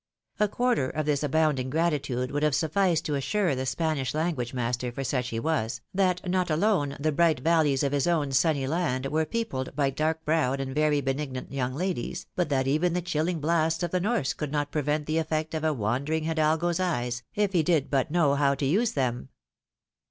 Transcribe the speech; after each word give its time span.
A 0.39 0.47
quarter 0.47 0.89
of 0.89 1.05
this 1.05 1.21
abounding 1.21 1.69
gratitude 1.69 2.31
would 2.31 2.41
have 2.41 2.55
sufficed 2.55 3.05
to 3.05 3.13
assure 3.13 3.53
the 3.53 3.67
Spanish 3.67 4.15
language 4.15 4.51
master, 4.51 4.91
for 4.91 5.03
such 5.03 5.29
he 5.29 5.39
was, 5.39 5.81
that 5.93 6.27
not 6.27 6.49
alone 6.49 6.97
the 6.99 7.11
bright 7.11 7.41
valleys 7.41 7.83
of 7.83 7.91
his 7.91 8.07
own 8.07 8.31
sunny 8.31 8.65
land 8.65 9.05
were 9.05 9.27
peopled 9.27 9.75
by 9.75 9.91
dark 9.91 10.25
browed 10.25 10.59
and 10.59 10.73
very 10.73 11.01
benignant 11.01 11.51
young 11.51 11.75
kdies, 11.75 12.25
but 12.35 12.49
that 12.49 12.65
even 12.67 12.93
the 12.93 13.01
chilling 13.03 13.39
blasts 13.39 13.83
of 13.83 13.91
the 13.91 13.99
north 13.99 14.35
could 14.37 14.51
not 14.51 14.71
prevent 14.71 15.05
the 15.05 15.19
effect 15.19 15.53
of 15.53 15.63
a 15.63 15.71
wondering 15.71 16.23
Hidalgo's 16.23 16.79
eyes, 16.79 17.21
if 17.35 17.53
he 17.53 17.61
did 17.61 17.91
but 17.91 18.09
know 18.09 18.33
how 18.33 18.55
to 18.55 18.65
use 18.65 18.93
them. 18.93 19.29